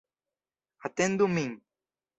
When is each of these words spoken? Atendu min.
Atendu 0.87 1.27
min. 1.35 1.51